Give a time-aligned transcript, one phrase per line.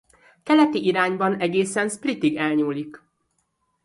[0.43, 3.01] Keleti irányban egészen Splitig elnyúlik.